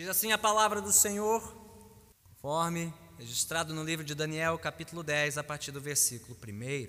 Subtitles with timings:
[0.00, 1.42] Diz assim a palavra do Senhor,
[2.22, 6.88] conforme registrado no livro de Daniel, capítulo 10, a partir do versículo 1.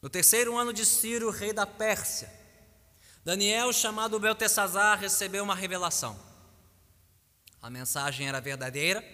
[0.00, 2.32] No terceiro ano de Ciro, rei da Pérsia,
[3.24, 6.16] Daniel, chamado Beltesazar, recebeu uma revelação.
[7.60, 9.04] A mensagem era verdadeira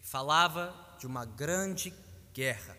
[0.00, 1.92] e falava de uma grande
[2.32, 2.78] guerra.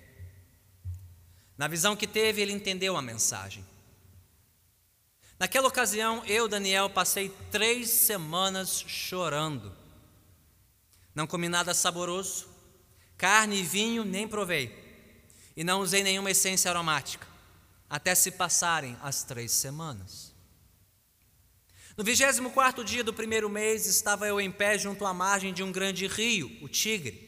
[1.58, 3.66] Na visão que teve, ele entendeu a mensagem.
[5.40, 9.72] Naquela ocasião, eu, Daniel, passei três semanas chorando.
[11.14, 12.48] Não comi nada saboroso,
[13.16, 14.76] carne e vinho nem provei,
[15.56, 17.28] e não usei nenhuma essência aromática,
[17.88, 20.34] até se passarem as três semanas.
[21.96, 25.62] No vigésimo quarto dia do primeiro mês, estava eu em pé junto à margem de
[25.62, 27.28] um grande rio, o Tigre.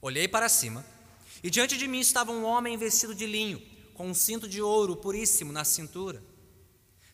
[0.00, 0.84] Olhei para cima,
[1.40, 3.62] e diante de mim estava um homem vestido de linho,
[3.94, 6.29] com um cinto de ouro puríssimo na cintura.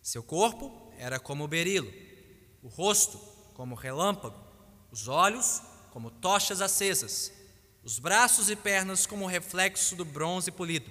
[0.07, 1.93] Seu corpo era como o berilo,
[2.63, 3.19] o rosto
[3.55, 4.39] como relâmpago,
[4.89, 5.61] os olhos
[5.91, 7.33] como tochas acesas,
[7.83, 10.89] os braços e pernas como o reflexo do bronze polido,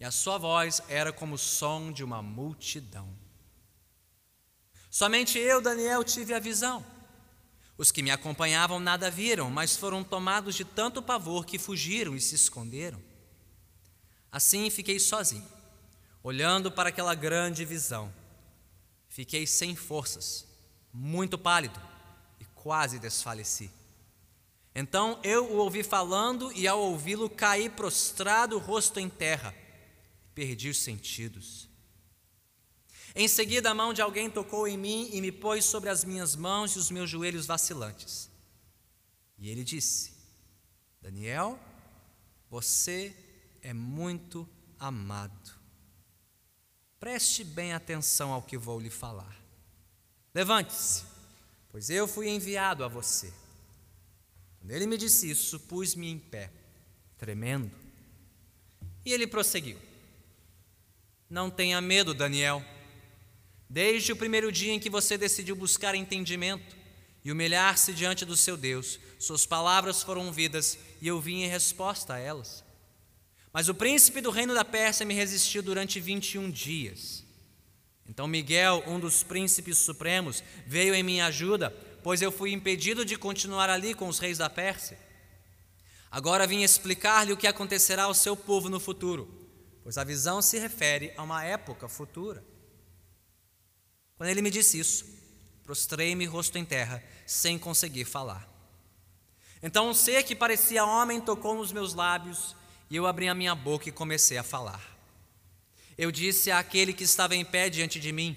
[0.00, 3.08] e a sua voz era como o som de uma multidão.
[4.90, 6.84] Somente eu, Daniel, tive a visão.
[7.76, 12.20] Os que me acompanhavam nada viram, mas foram tomados de tanto pavor que fugiram e
[12.20, 13.00] se esconderam.
[14.32, 15.57] Assim fiquei sozinho
[16.28, 18.12] olhando para aquela grande visão.
[19.08, 20.46] Fiquei sem forças,
[20.92, 21.80] muito pálido
[22.38, 23.70] e quase desfaleci.
[24.74, 29.54] Então eu o ouvi falando e, ao ouvi-lo, caí prostrado, rosto em terra,
[30.34, 31.66] perdi os sentidos.
[33.14, 36.36] Em seguida, a mão de alguém tocou em mim e me pôs sobre as minhas
[36.36, 38.30] mãos e os meus joelhos vacilantes.
[39.38, 40.12] E ele disse:
[41.00, 41.58] Daniel,
[42.50, 43.16] você
[43.62, 44.46] é muito
[44.78, 45.57] amado.
[47.00, 49.36] Preste bem atenção ao que vou lhe falar.
[50.34, 51.04] Levante-se,
[51.70, 53.32] pois eu fui enviado a você.
[54.58, 56.50] Quando ele me disse isso, pus-me em pé,
[57.16, 57.70] tremendo.
[59.04, 59.78] E ele prosseguiu:
[61.30, 62.62] Não tenha medo, Daniel.
[63.70, 66.76] Desde o primeiro dia em que você decidiu buscar entendimento
[67.22, 72.14] e humilhar-se diante do seu Deus, suas palavras foram ouvidas e eu vim em resposta
[72.14, 72.64] a elas.
[73.58, 77.24] Mas o príncipe do reino da Pérsia me resistiu durante 21 dias.
[78.08, 81.70] Então Miguel, um dos príncipes supremos, veio em minha ajuda,
[82.04, 84.96] pois eu fui impedido de continuar ali com os reis da Pérsia.
[86.08, 89.28] Agora vim explicar-lhe o que acontecerá ao seu povo no futuro,
[89.82, 92.44] pois a visão se refere a uma época futura.
[94.16, 95.04] Quando ele me disse isso,
[95.64, 98.48] prostrei-me rosto em terra, sem conseguir falar.
[99.60, 102.56] Então um ser que parecia homem tocou nos meus lábios
[102.90, 104.96] e eu abri a minha boca e comecei a falar.
[105.96, 108.36] Eu disse àquele que estava em pé diante de mim: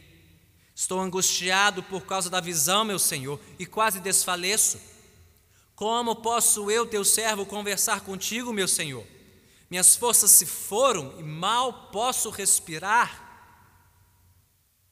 [0.75, 4.79] Estou angustiado por causa da visão, meu Senhor, e quase desfaleço.
[5.75, 9.05] Como posso eu, teu servo, conversar contigo, meu Senhor?
[9.69, 13.29] Minhas forças se foram e mal posso respirar.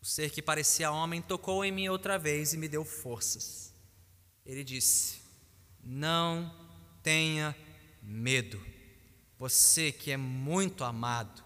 [0.01, 3.73] O ser que parecia homem tocou em mim outra vez e me deu forças.
[4.45, 5.17] Ele disse:
[5.83, 6.53] Não
[7.03, 7.55] tenha
[8.01, 8.78] medo
[9.39, 11.41] você que é muito amado,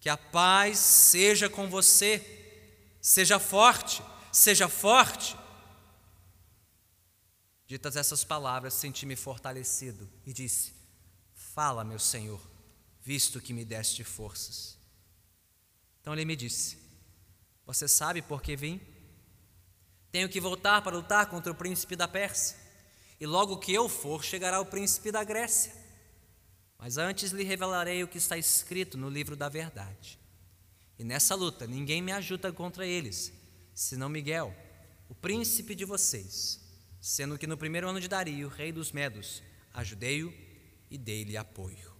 [0.00, 2.64] que a paz seja com você,
[3.02, 4.02] seja forte,
[4.32, 5.36] seja forte.
[7.66, 10.72] Ditas essas palavras, senti-me fortalecido e disse:
[11.34, 12.40] Fala, meu Senhor,
[13.02, 14.78] visto que me deste forças.
[16.00, 16.78] Então ele me disse:
[17.66, 18.80] Você sabe por que vim?
[20.10, 22.56] Tenho que voltar para lutar contra o príncipe da Pérsia,
[23.20, 25.81] e logo que eu for, chegará o príncipe da Grécia.
[26.82, 30.18] Mas antes lhe revelarei o que está escrito no livro da verdade.
[30.98, 33.32] E nessa luta ninguém me ajuda contra eles,
[33.72, 34.52] senão Miguel,
[35.08, 36.60] o príncipe de vocês,
[37.00, 40.34] sendo que no primeiro ano de Dario, rei dos Medos, ajudei-o
[40.90, 41.94] e dei-lhe apoio.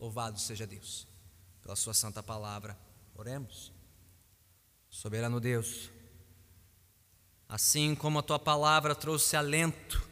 [0.00, 1.06] Louvado seja Deus
[1.62, 2.76] pela sua santa palavra.
[3.14, 3.72] Oremos.
[4.90, 5.92] Soberano Deus,
[7.48, 10.04] assim como a tua palavra trouxe alento,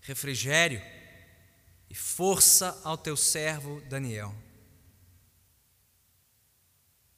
[0.00, 0.80] refrigério,
[1.90, 4.34] e força ao teu servo Daniel.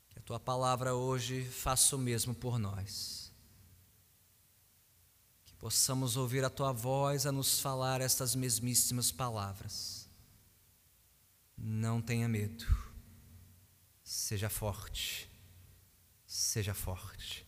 [0.09, 3.33] Que a tua palavra hoje faça o mesmo por nós.
[5.45, 10.09] Que possamos ouvir a tua voz a nos falar estas mesmíssimas palavras.
[11.57, 12.65] Não tenha medo.
[14.05, 15.29] Seja forte.
[16.27, 17.47] Seja forte.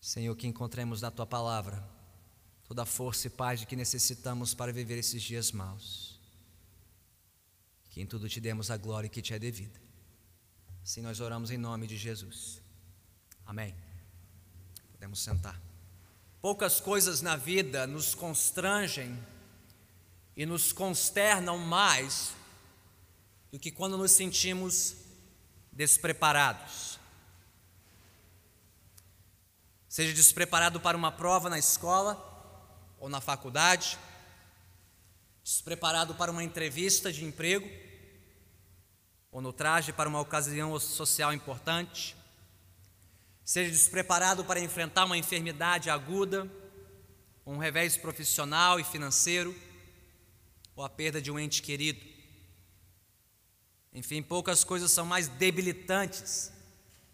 [0.00, 2.01] Senhor, que encontremos na tua palavra
[2.72, 6.18] toda a força e paz de que necessitamos para viver esses dias maus.
[7.90, 9.78] Que em tudo te demos a glória que te é devida.
[10.82, 12.62] Assim nós oramos em nome de Jesus.
[13.44, 13.74] Amém.
[14.90, 15.60] Podemos sentar.
[16.40, 19.22] Poucas coisas na vida nos constrangem
[20.34, 22.32] e nos consternam mais
[23.50, 24.96] do que quando nos sentimos
[25.70, 26.98] despreparados.
[29.90, 32.31] Seja despreparado para uma prova na escola
[33.02, 33.98] ou na faculdade,
[35.42, 37.68] despreparado para uma entrevista de emprego,
[39.32, 42.14] ou no traje para uma ocasião social importante,
[43.44, 46.48] seja despreparado para enfrentar uma enfermidade aguda,
[47.44, 49.52] um revés profissional e financeiro,
[50.76, 52.00] ou a perda de um ente querido.
[53.92, 56.52] Enfim, poucas coisas são mais debilitantes,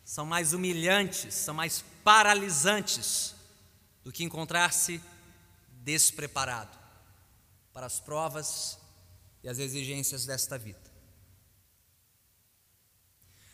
[0.04, 3.34] são mais humilhantes, são mais paralisantes
[4.04, 5.00] do que encontrar-se
[5.82, 6.76] despreparado
[7.72, 8.78] para as provas
[9.42, 10.88] e as exigências desta vida.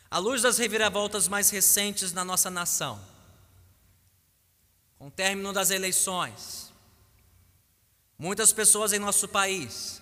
[0.09, 3.03] À luz das reviravoltas mais recentes na nossa nação,
[4.97, 6.71] com o término das eleições,
[8.17, 10.01] muitas pessoas em nosso país,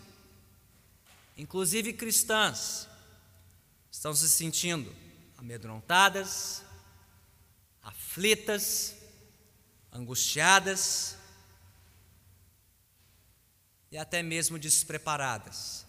[1.38, 2.88] inclusive cristãs,
[3.92, 4.94] estão se sentindo
[5.38, 6.64] amedrontadas,
[7.82, 8.96] aflitas,
[9.92, 11.18] angustiadas,
[13.94, 15.86] e até mesmo despreparadas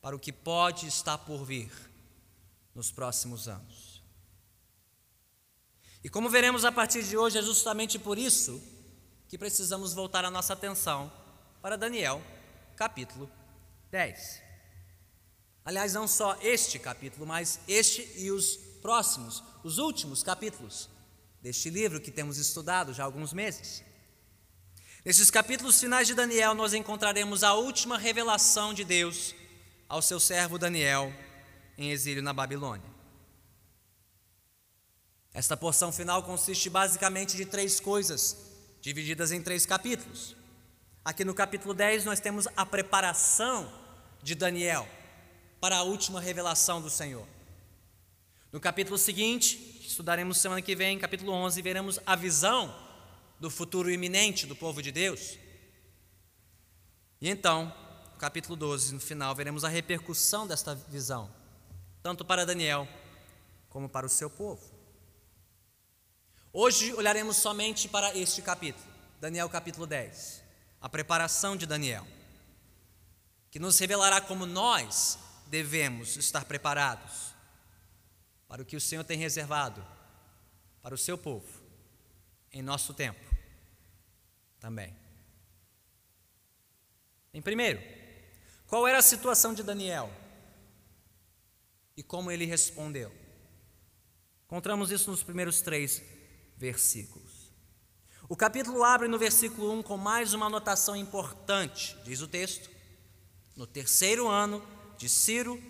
[0.00, 1.68] para o que pode estar por vir
[2.72, 4.00] nos próximos anos.
[6.04, 8.62] E como veremos a partir de hoje, é justamente por isso
[9.28, 11.12] que precisamos voltar a nossa atenção
[11.60, 12.22] para Daniel,
[12.76, 13.28] capítulo
[13.90, 14.40] 10.
[15.64, 20.88] Aliás, não só este capítulo, mas este e os próximos, os últimos capítulos
[21.42, 23.89] deste livro que temos estudado já há alguns meses.
[25.02, 29.34] Nesses capítulos finais de Daniel, nós encontraremos a última revelação de Deus
[29.88, 31.10] ao seu servo Daniel
[31.78, 32.88] em exílio na Babilônia.
[35.32, 38.36] Esta porção final consiste basicamente de três coisas,
[38.82, 40.36] divididas em três capítulos.
[41.02, 43.72] Aqui no capítulo 10, nós temos a preparação
[44.22, 44.86] de Daniel
[45.58, 47.26] para a última revelação do Senhor.
[48.52, 52.89] No capítulo seguinte, estudaremos semana que vem, capítulo 11, veremos a visão
[53.40, 55.38] do futuro iminente do povo de Deus.
[57.18, 57.74] E então,
[58.12, 61.34] no capítulo 12, no final, veremos a repercussão desta visão,
[62.02, 62.86] tanto para Daniel
[63.70, 64.62] como para o seu povo.
[66.52, 68.86] Hoje olharemos somente para este capítulo,
[69.18, 70.42] Daniel capítulo 10,
[70.78, 72.06] a preparação de Daniel,
[73.50, 77.34] que nos revelará como nós devemos estar preparados
[78.46, 79.86] para o que o Senhor tem reservado
[80.82, 81.48] para o seu povo
[82.52, 83.29] em nosso tempo
[84.60, 84.94] também.
[87.32, 87.80] Em primeiro,
[88.66, 90.12] qual era a situação de Daniel
[91.96, 93.12] e como ele respondeu?
[94.44, 96.02] Encontramos isso nos primeiros três
[96.56, 97.50] versículos.
[98.28, 102.70] O capítulo abre no versículo 1 com mais uma anotação importante, diz o texto:
[103.56, 104.64] no terceiro ano
[104.96, 105.60] de Ciro,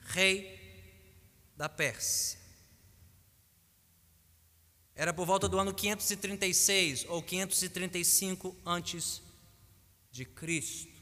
[0.00, 0.60] rei
[1.56, 2.43] da Pérsia.
[4.96, 9.20] Era por volta do ano 536 ou 535 antes
[10.10, 10.94] de Cristo.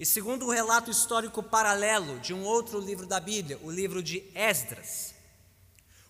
[0.00, 4.02] E segundo o um relato histórico paralelo de um outro livro da Bíblia, o livro
[4.02, 5.14] de Esdras,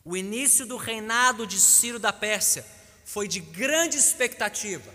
[0.05, 2.65] o início do reinado de Ciro da Pérsia
[3.05, 4.95] foi de grande expectativa,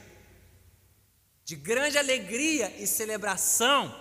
[1.43, 3.93] de grande alegria e celebração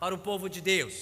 [0.00, 0.94] para o povo de Deus.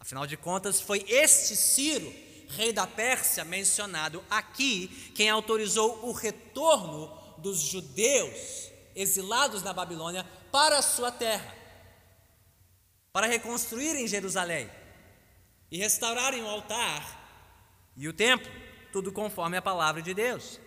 [0.00, 7.16] Afinal de contas, foi este Ciro rei da Pérsia, mencionado aqui, quem autorizou o retorno
[7.38, 11.54] dos judeus exilados na Babilônia para a sua terra,
[13.12, 14.70] para reconstruírem Jerusalém
[15.70, 18.50] e restaurarem o altar e o templo,
[18.92, 20.58] tudo conforme a palavra de Deus.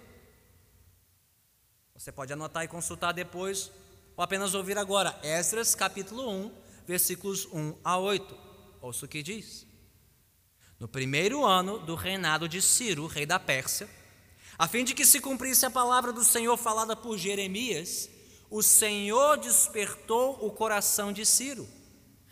[1.96, 3.72] Você pode anotar e consultar depois,
[4.16, 6.56] ou apenas ouvir agora, Esdras capítulo 1,
[6.88, 8.38] versículos 1 a 8.
[8.82, 9.71] Ouça o que diz
[10.82, 13.88] no primeiro ano do reinado de Ciro, rei da Pérsia,
[14.58, 18.10] a fim de que se cumprisse a palavra do Senhor falada por Jeremias,
[18.50, 21.70] o Senhor despertou o coração de Ciro,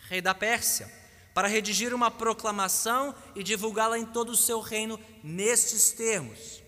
[0.08, 0.92] rei da Pérsia,
[1.32, 6.60] para redigir uma proclamação e divulgá-la em todo o seu reino nestes termos.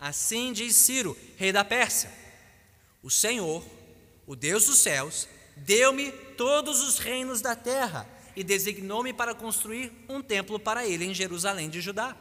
[0.00, 2.12] Assim diz Ciro, rei da Pérsia:
[3.04, 3.64] O Senhor,
[4.26, 10.22] o Deus dos céus, deu-me todos os reinos da terra e designou-me para construir um
[10.22, 12.16] templo para ele em Jerusalém de Judá.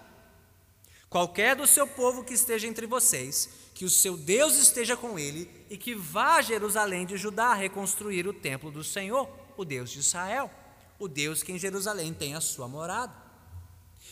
[1.10, 5.50] Qualquer do seu povo que esteja entre vocês, que o seu Deus esteja com ele
[5.70, 10.00] e que vá a Jerusalém de Judá reconstruir o templo do Senhor, o Deus de
[10.00, 10.52] Israel,
[11.00, 13.14] o Deus que em Jerusalém tem a sua morada.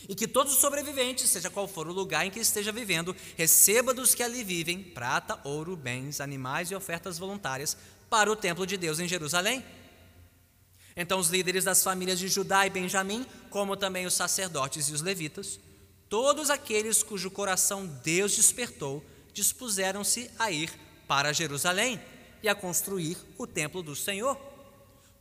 [0.08, 3.94] E que todos os sobreviventes, seja qual for o lugar em que esteja vivendo, receba
[3.94, 7.78] dos que ali vivem prata, ouro, bens, animais e ofertas voluntárias
[8.10, 9.64] para o templo de Deus em Jerusalém.
[11.00, 15.02] Então, os líderes das famílias de Judá e Benjamim, como também os sacerdotes e os
[15.04, 15.60] levitas,
[16.10, 20.72] todos aqueles cujo coração Deus despertou, dispuseram-se a ir
[21.08, 22.02] para Jerusalém
[22.42, 24.36] e a construir o templo do Senhor.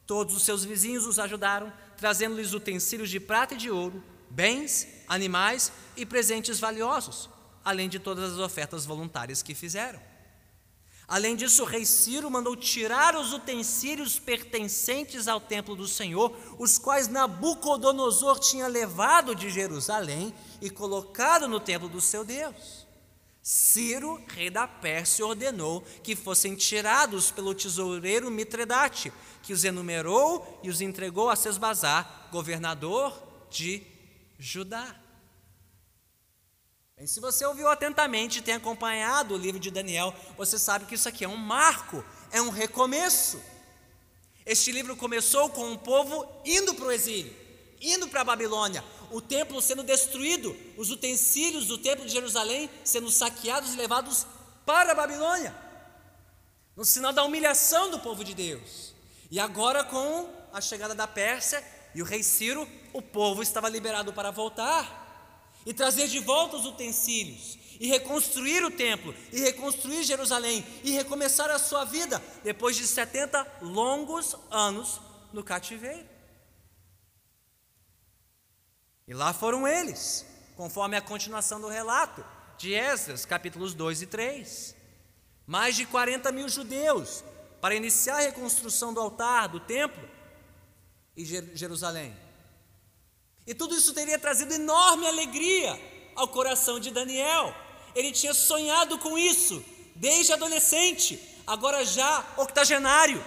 [0.06, 5.70] Todos os seus vizinhos os ajudaram, trazendo-lhes utensílios de prata e de ouro, bens, animais
[5.94, 7.28] e presentes valiosos,
[7.62, 10.00] além de todas as ofertas voluntárias que fizeram.
[11.08, 16.78] Além disso, o rei Ciro mandou tirar os utensílios pertencentes ao templo do Senhor, os
[16.78, 22.86] quais Nabucodonosor tinha levado de Jerusalém e colocado no templo do seu Deus.
[23.40, 29.12] Ciro, rei da Pérsia, ordenou que fossem tirados pelo tesoureiro Mitredate,
[29.44, 33.16] que os enumerou e os entregou a Sesbazar, governador
[33.48, 33.86] de
[34.36, 35.05] Judá.
[36.98, 40.94] Bem, se você ouviu atentamente e tem acompanhado o livro de Daniel, você sabe que
[40.94, 43.38] isso aqui é um marco, é um recomeço.
[44.46, 47.36] Este livro começou com o povo indo para o exílio,
[47.82, 53.10] indo para a Babilônia, o templo sendo destruído, os utensílios do templo de Jerusalém sendo
[53.10, 54.26] saqueados e levados
[54.64, 55.54] para a Babilônia,
[56.74, 58.94] no sinal da humilhação do povo de Deus.
[59.30, 61.62] E agora, com a chegada da Pérsia
[61.94, 65.05] e o rei Ciro, o povo estava liberado para voltar
[65.66, 71.50] e trazer de volta os utensílios, e reconstruir o templo, e reconstruir Jerusalém, e recomeçar
[71.50, 75.00] a sua vida depois de 70 longos anos
[75.32, 76.08] no cativeiro.
[79.08, 80.24] E lá foram eles,
[80.56, 82.24] conforme a continuação do relato
[82.56, 84.74] de Esdras, capítulos 2 e 3.
[85.46, 87.22] Mais de 40 mil judeus
[87.60, 90.08] para iniciar a reconstrução do altar, do templo
[91.16, 92.25] e Jerusalém.
[93.46, 95.78] E tudo isso teria trazido enorme alegria
[96.14, 97.54] ao coração de Daniel.
[97.94, 103.24] Ele tinha sonhado com isso desde adolescente, agora já octogenário,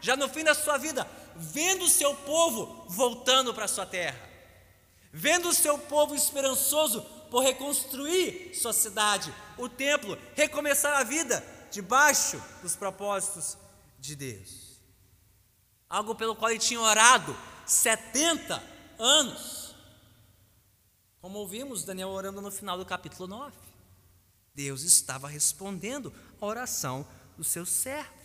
[0.00, 4.30] já no fim da sua vida, vendo o seu povo voltando para sua terra
[5.12, 12.42] vendo o seu povo esperançoso por reconstruir sua cidade, o templo, recomeçar a vida debaixo
[12.62, 13.56] dos propósitos
[13.98, 14.80] de Deus.
[15.88, 17.36] Algo pelo qual ele tinha orado
[17.66, 18.62] 70
[19.00, 19.74] anos.
[21.20, 23.56] Como ouvimos Daniel orando no final do capítulo 9.
[24.54, 28.20] Deus estava respondendo a oração do seu servo.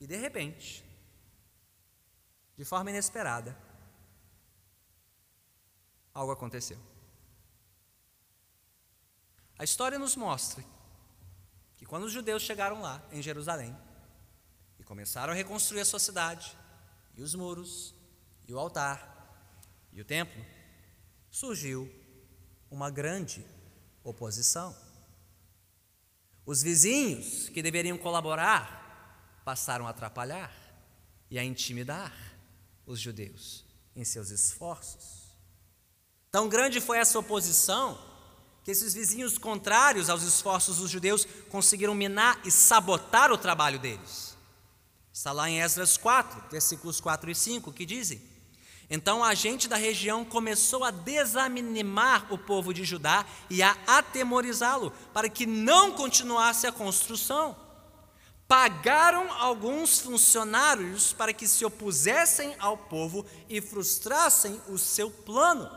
[0.00, 0.84] E de repente,
[2.56, 3.56] de forma inesperada,
[6.12, 6.78] algo aconteceu.
[9.58, 10.64] A história nos mostra
[11.76, 13.76] que quando os judeus chegaram lá, em Jerusalém,
[14.78, 16.56] e começaram a reconstruir a sua cidade,
[17.16, 17.94] e os muros,
[18.46, 19.10] e o altar,
[19.92, 20.44] e o templo,
[21.30, 21.90] surgiu
[22.70, 23.44] uma grande
[24.02, 24.76] oposição.
[26.44, 30.52] Os vizinhos que deveriam colaborar passaram a atrapalhar
[31.30, 32.12] e a intimidar
[32.86, 33.64] os judeus
[33.94, 35.30] em seus esforços.
[36.30, 37.98] Tão grande foi essa oposição
[38.64, 44.29] que esses vizinhos contrários aos esforços dos judeus conseguiram minar e sabotar o trabalho deles.
[45.20, 48.22] Está lá em Esdras 4, versículos 4 e 5, que dizem:
[48.88, 54.90] Então a gente da região começou a desanimar o povo de Judá e a atemorizá-lo,
[55.12, 57.54] para que não continuasse a construção.
[58.48, 65.70] Pagaram alguns funcionários para que se opusessem ao povo e frustrassem o seu plano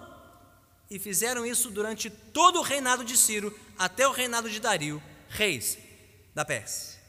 [0.90, 5.78] e fizeram isso durante todo o reinado de Ciro até o reinado de Dario, reis
[6.34, 7.04] da Pérsia.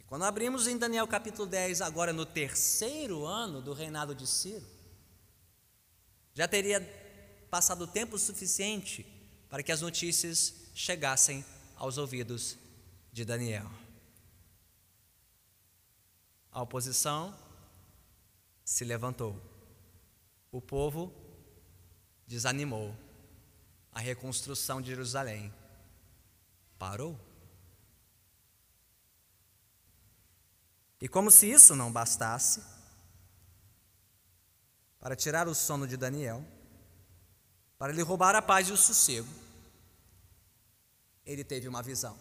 [0.11, 4.67] quando abrimos em Daniel capítulo 10, agora no terceiro ano do reinado de Ciro,
[6.33, 6.81] já teria
[7.49, 9.05] passado tempo suficiente
[9.47, 11.45] para que as notícias chegassem
[11.77, 12.57] aos ouvidos
[13.09, 13.71] de Daniel.
[16.51, 17.33] A oposição
[18.65, 19.41] se levantou
[20.51, 21.09] o povo
[22.27, 22.93] desanimou.
[23.93, 25.53] A reconstrução de Jerusalém
[26.77, 27.17] parou.
[31.01, 32.63] E como se isso não bastasse,
[34.99, 36.45] para tirar o sono de Daniel,
[37.75, 39.27] para lhe roubar a paz e o sossego,
[41.25, 42.15] ele teve uma visão.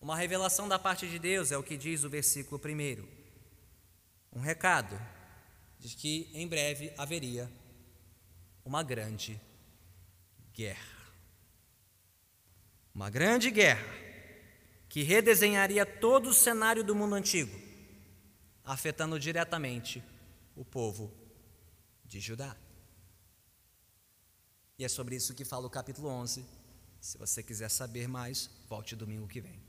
[0.00, 3.08] Uma revelação da parte de Deus é o que diz o versículo primeiro.
[4.32, 4.96] Um recado
[5.80, 7.50] de que em breve haveria
[8.64, 9.40] uma grande
[10.54, 11.00] guerra.
[12.94, 14.09] Uma grande guerra
[14.90, 17.56] que redesenharia todo o cenário do mundo antigo,
[18.64, 20.02] afetando diretamente
[20.56, 21.14] o povo
[22.04, 22.56] de Judá.
[24.76, 26.44] E é sobre isso que fala o capítulo 11.
[27.00, 29.62] Se você quiser saber mais, volte domingo que vem.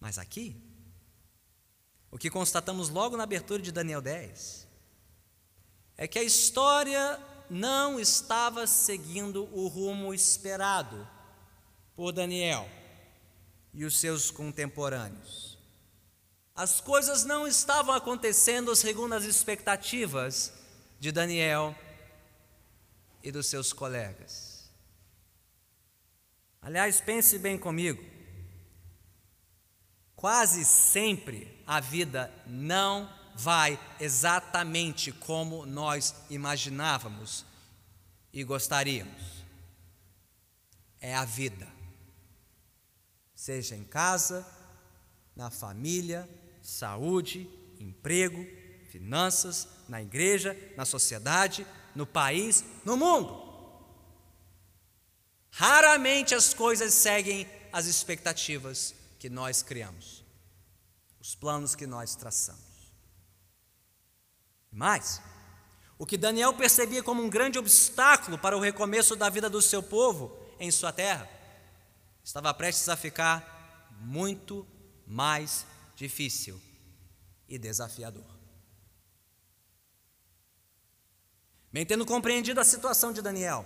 [0.00, 0.56] Mas aqui,
[2.10, 4.66] o que constatamos logo na abertura de Daniel 10
[5.98, 11.06] é que a história não estava seguindo o rumo esperado
[11.94, 12.68] por Daniel
[13.72, 15.58] e os seus contemporâneos.
[16.54, 20.52] As coisas não estavam acontecendo segundo as expectativas
[21.00, 21.74] de Daniel
[23.22, 24.70] e dos seus colegas.
[26.60, 28.04] Aliás, pense bem comigo.
[30.14, 37.44] Quase sempre a vida não vai exatamente como nós imaginávamos
[38.32, 39.42] e gostaríamos.
[41.00, 41.66] É a vida.
[43.42, 44.46] Seja em casa,
[45.34, 46.30] na família,
[46.62, 48.46] saúde, emprego,
[48.88, 53.42] finanças, na igreja, na sociedade, no país, no mundo.
[55.50, 60.24] Raramente as coisas seguem as expectativas que nós criamos,
[61.18, 62.94] os planos que nós traçamos.
[64.70, 65.20] Mas,
[65.98, 69.82] o que Daniel percebia como um grande obstáculo para o recomeço da vida do seu
[69.82, 70.30] povo
[70.60, 71.41] em sua terra,
[72.22, 74.66] estava prestes a ficar muito
[75.06, 76.60] mais difícil
[77.48, 78.24] e desafiador.
[81.72, 83.64] Bem, tendo compreendido a situação de Daniel,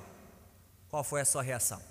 [0.89, 1.83] qual foi a sua reação?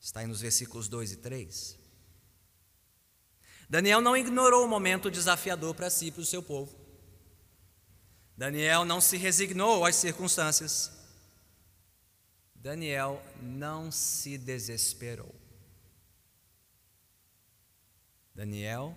[0.00, 1.78] Está aí nos versículos 2 e 3.
[3.68, 6.78] Daniel não ignorou o momento desafiador para si e para o seu povo.
[8.36, 10.92] Daniel não se resignou às circunstâncias.
[12.66, 15.32] Daniel não se desesperou.
[18.34, 18.96] Daniel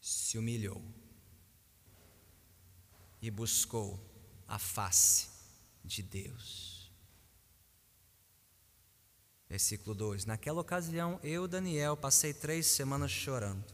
[0.00, 0.82] se humilhou
[3.20, 3.96] e buscou
[4.48, 5.28] a face
[5.84, 6.92] de Deus.
[9.48, 13.72] Versículo 2: Naquela ocasião, eu, Daniel, passei três semanas chorando.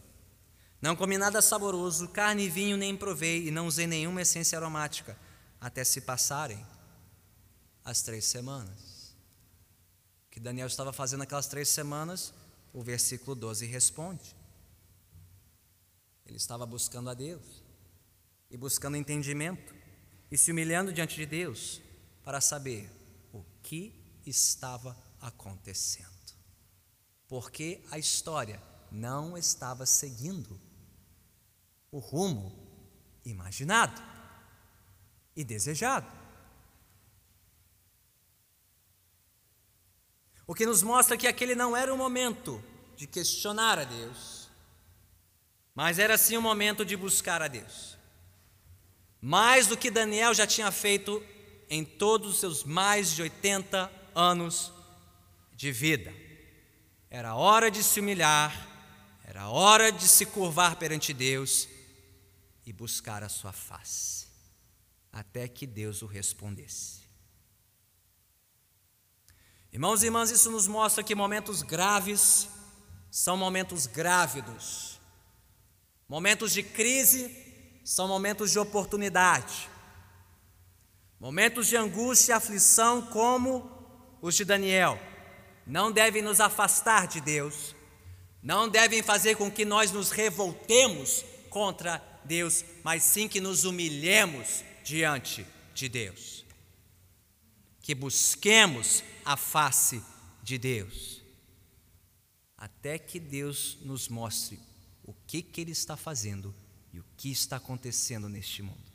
[0.78, 5.18] Não comi nada saboroso, carne e vinho nem provei, e não usei nenhuma essência aromática,
[5.59, 6.62] até se passarem
[7.88, 9.16] as três semanas.
[10.27, 12.35] O que Daniel estava fazendo aquelas três semanas
[12.74, 14.37] o versículo 12 responde.
[16.27, 17.62] Ele estava buscando a Deus
[18.51, 19.74] e buscando entendimento
[20.31, 21.81] e se humilhando diante de Deus
[22.22, 22.90] para saber
[23.33, 26.09] o que estava acontecendo.
[27.27, 30.61] Porque a história não estava seguindo
[31.90, 32.55] o rumo
[33.24, 34.03] imaginado
[35.35, 36.17] e desejado.
[40.48, 42.64] O que nos mostra que aquele não era o momento
[42.96, 44.48] de questionar a Deus,
[45.74, 47.98] mas era sim o momento de buscar a Deus.
[49.20, 51.22] Mais do que Daniel já tinha feito
[51.68, 54.72] em todos os seus mais de 80 anos
[55.54, 56.14] de vida.
[57.11, 58.50] Era hora de se humilhar,
[59.24, 61.68] era hora de se curvar perante Deus
[62.64, 64.28] e buscar a sua face,
[65.12, 67.08] até que Deus o respondesse.
[69.72, 72.48] Irmãos e irmãs, isso nos mostra que momentos graves
[73.11, 74.98] são momentos grávidos.
[76.09, 77.35] Momentos de crise
[77.85, 79.68] são momentos de oportunidade.
[81.20, 83.70] Momentos de angústia e aflição, como
[84.22, 84.98] os de Daniel,
[85.66, 87.74] não devem nos afastar de Deus,
[88.42, 94.64] não devem fazer com que nós nos revoltemos contra Deus, mas sim que nos humilhemos
[94.83, 96.38] diante de Deus.
[97.88, 100.05] Que busquemos a face
[100.42, 101.22] de Deus,
[102.55, 104.61] até que Deus nos mostre
[105.03, 106.55] o que, que Ele está fazendo
[106.92, 108.92] e o que está acontecendo neste mundo.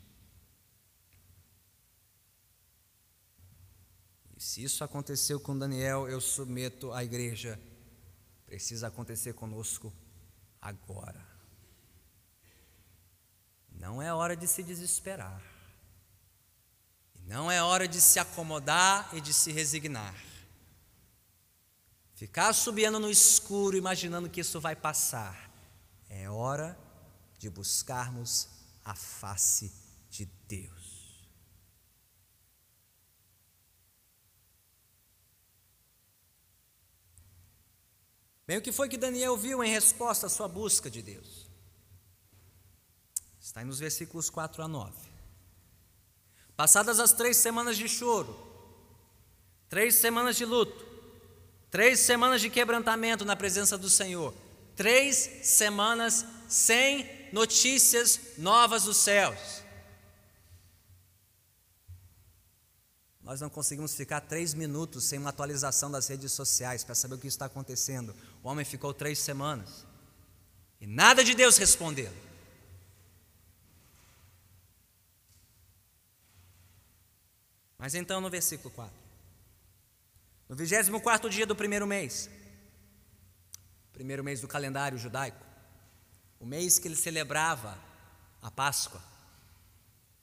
[4.36, 7.60] E se isso aconteceu com Daniel, eu submeto à igreja,
[8.46, 9.92] precisa acontecer conosco
[10.62, 11.26] agora.
[13.72, 15.53] Não é hora de se desesperar.
[17.26, 20.14] Não é hora de se acomodar e de se resignar.
[22.14, 25.50] Ficar subindo no escuro imaginando que isso vai passar.
[26.08, 26.78] É hora
[27.38, 28.48] de buscarmos
[28.84, 29.72] a face
[30.10, 30.84] de Deus.
[38.46, 41.48] Bem, o que foi que Daniel viu em resposta à sua busca de Deus?
[43.40, 45.13] Está aí nos versículos 4 a 9.
[46.56, 48.36] Passadas as três semanas de choro,
[49.68, 50.84] três semanas de luto,
[51.70, 54.32] três semanas de quebrantamento na presença do Senhor,
[54.76, 59.62] Três semanas sem notícias novas dos céus.
[63.22, 67.18] Nós não conseguimos ficar três minutos sem uma atualização das redes sociais para saber o
[67.18, 68.14] que está acontecendo.
[68.42, 69.86] O homem ficou três semanas
[70.80, 72.12] e nada de Deus respondeu.
[77.84, 78.96] Mas então no versículo 4.
[80.48, 82.30] No 24 dia do primeiro mês,
[83.92, 85.44] primeiro mês do calendário judaico,
[86.40, 87.78] o mês que ele celebrava
[88.40, 89.02] a Páscoa,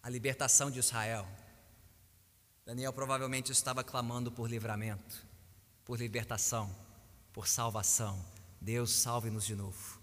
[0.02, 1.28] a libertação de Israel.
[2.66, 5.24] Daniel provavelmente estava clamando por livramento,
[5.86, 6.76] por libertação,
[7.32, 8.26] por salvação.
[8.60, 10.02] Deus, salve-nos de novo.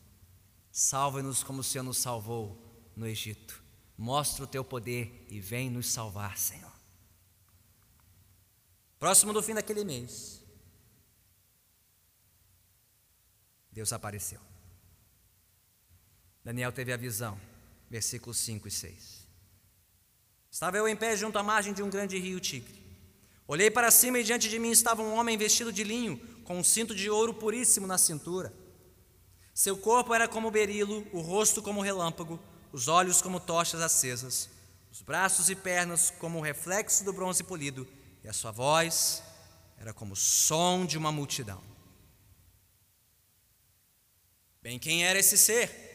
[0.70, 2.56] Salve-nos como o Senhor nos salvou
[2.94, 3.60] no Egito.
[3.96, 6.67] Mostra o teu poder e vem nos salvar, Senhor.
[8.98, 10.42] Próximo do fim daquele mês,
[13.70, 14.40] Deus apareceu.
[16.42, 17.38] Daniel teve a visão,
[17.88, 19.28] versículos 5 e 6.
[20.50, 22.82] Estava eu em pé junto à margem de um grande rio Tigre.
[23.46, 26.64] Olhei para cima e diante de mim estava um homem vestido de linho, com um
[26.64, 28.52] cinto de ouro puríssimo na cintura.
[29.54, 32.40] Seu corpo era como berilo, o rosto como relâmpago,
[32.72, 34.48] os olhos como tochas acesas,
[34.90, 37.87] os braços e pernas como o reflexo do bronze polido,
[38.22, 39.22] e a sua voz
[39.78, 41.62] era como o som de uma multidão.
[44.61, 45.88] Bem, quem era esse ser?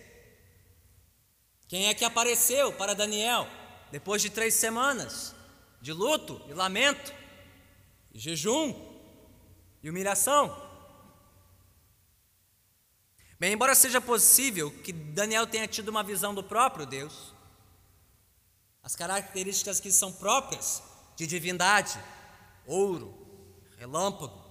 [1.67, 3.47] Quem é que apareceu para Daniel
[3.91, 5.35] depois de três semanas
[5.81, 7.13] de luto e lamento,
[8.13, 8.73] e jejum
[9.81, 10.71] e humilhação?
[13.39, 17.33] Bem, embora seja possível que Daniel tenha tido uma visão do próprio Deus,
[18.81, 20.81] as características que são próprias
[21.15, 21.99] de divindade,
[22.65, 23.13] ouro,
[23.77, 24.41] relâmpago,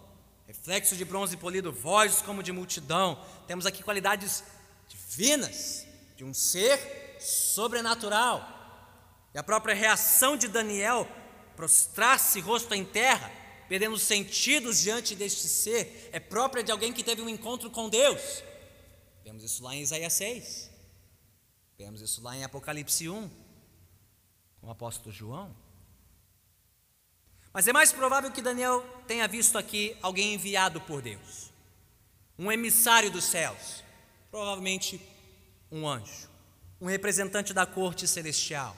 [0.46, 4.44] reflexo de bronze polido, voz como de multidão, temos aqui qualidades
[4.88, 8.60] divinas de um ser sobrenatural.
[9.34, 11.08] E a própria reação de Daniel,
[11.56, 13.30] prostrar-se rosto em terra,
[13.68, 17.88] perdendo os sentidos diante deste ser, é própria de alguém que teve um encontro com
[17.88, 18.42] Deus.
[19.24, 20.70] Vemos isso lá em Isaías 6.
[21.78, 23.30] Vemos isso lá em Apocalipse 1,
[24.60, 25.56] com o apóstolo João.
[27.52, 31.52] Mas é mais provável que Daniel tenha visto aqui alguém enviado por Deus,
[32.38, 33.84] um emissário dos céus,
[34.30, 34.98] provavelmente
[35.70, 36.30] um anjo,
[36.80, 38.74] um representante da corte celestial.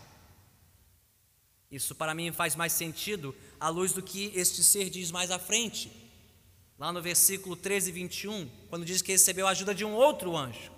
[1.71, 5.39] Isso para mim faz mais sentido à luz do que este ser diz mais à
[5.39, 5.93] frente,
[6.77, 10.37] lá no versículo 13 e 21, quando diz que recebeu a ajuda de um outro
[10.37, 10.73] anjo,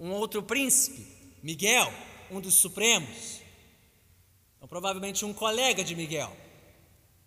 [0.00, 1.06] um outro príncipe,
[1.44, 1.92] Miguel,
[2.28, 3.40] um dos supremos.
[4.56, 6.36] Então, provavelmente um colega de Miguel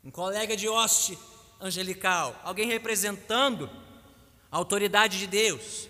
[0.04, 1.18] um colega de hoste
[1.60, 3.70] angelical, alguém representando
[4.52, 5.90] a autoridade de Deus,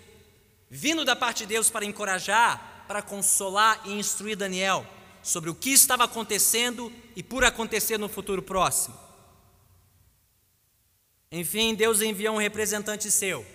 [0.68, 4.86] vindo da parte de Deus para encorajar, para consolar e instruir Daniel
[5.22, 8.98] sobre o que estava acontecendo e por acontecer no futuro próximo.
[11.30, 13.46] Enfim, Deus enviou um representante seu,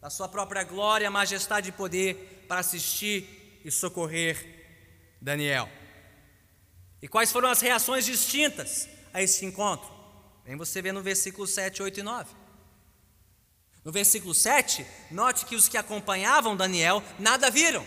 [0.00, 5.68] da sua própria glória, majestade e poder, para assistir e socorrer Daniel.
[7.02, 9.90] E quais foram as reações distintas a esse encontro?
[10.44, 12.34] Vem você ver no versículo 7, 8 e 9.
[13.84, 17.84] No versículo 7, note que os que acompanhavam Daniel nada viram.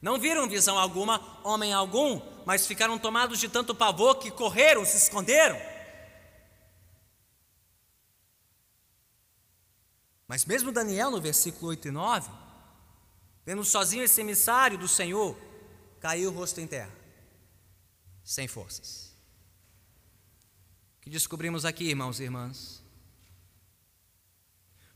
[0.00, 4.96] Não viram visão alguma, homem algum, mas ficaram tomados de tanto pavor que correram, se
[4.96, 5.58] esconderam.
[10.28, 12.30] Mas mesmo Daniel, no versículo 8 e 9,
[13.44, 15.36] vendo sozinho esse emissário do Senhor,
[16.00, 16.92] caiu o rosto em terra,
[18.22, 19.05] sem forças
[21.06, 22.82] que descobrimos aqui, irmãos e irmãs?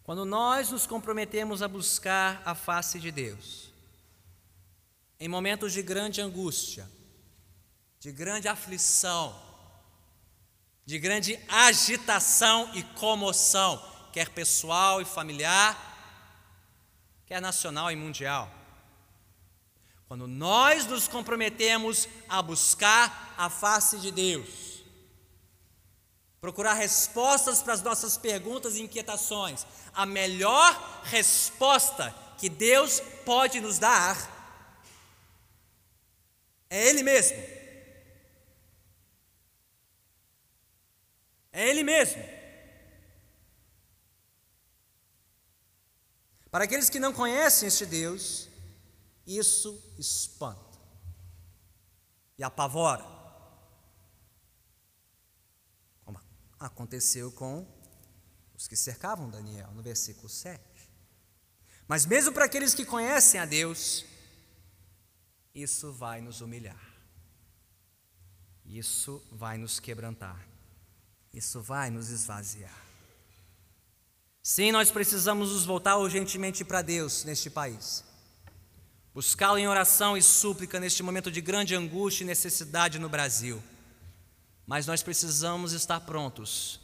[0.03, 3.71] Quando nós nos comprometemos a buscar a face de Deus,
[5.21, 6.91] em momentos de grande angústia,
[8.01, 9.41] de grande aflição,
[10.85, 13.81] de grande agitação e comoção,
[14.13, 15.79] quer pessoal e familiar,
[17.25, 18.53] quer nacional e mundial.
[20.09, 24.70] Quando nós nos comprometemos a buscar a face de Deus,
[26.41, 29.67] procurar respostas para as nossas perguntas e inquietações.
[29.93, 34.17] A melhor resposta que Deus pode nos dar
[36.71, 37.37] é Ele mesmo.
[41.53, 42.23] É Ele mesmo.
[46.51, 48.49] Para aqueles que não conhecem este Deus,
[49.27, 50.79] isso espanta
[52.39, 53.20] e apavora.
[56.61, 57.67] Aconteceu com
[58.55, 60.63] os que cercavam Daniel, no versículo 7.
[61.89, 64.05] Mas mesmo para aqueles que conhecem a Deus,
[65.55, 66.79] isso vai nos humilhar.
[68.67, 70.47] Isso vai nos quebrantar.
[71.33, 72.79] Isso vai nos esvaziar.
[74.43, 78.05] Sim, nós precisamos nos voltar urgentemente para Deus neste país.
[79.13, 83.61] Buscá-lo em oração e súplica neste momento de grande angústia e necessidade no Brasil.
[84.71, 86.79] Mas nós precisamos estar prontos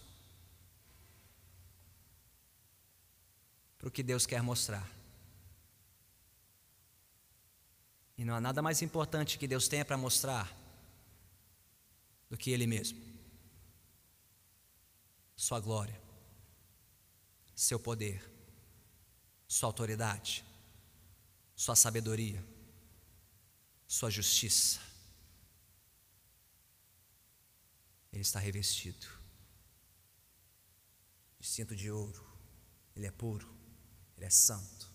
[3.79, 4.91] para o que Deus quer mostrar.
[8.19, 10.53] E não há nada mais importante que Deus tenha para mostrar
[12.29, 13.01] do que Ele mesmo.
[15.37, 16.03] Sua glória,
[17.55, 18.21] seu poder,
[19.47, 20.45] sua autoridade,
[21.55, 22.45] sua sabedoria,
[23.87, 24.86] sua justiça.
[28.17, 29.07] Ele está revestido
[31.39, 32.27] de cinto de ouro,
[32.95, 33.47] ele é puro,
[34.17, 34.91] ele é santo.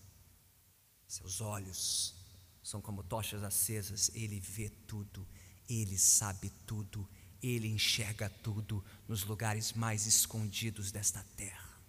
[1.06, 2.16] Seus olhos
[2.64, 5.24] são como tochas acesas, ele vê tudo,
[5.68, 7.08] ele sabe tudo,
[7.40, 11.80] ele enxerga tudo nos lugares mais escondidos desta terra.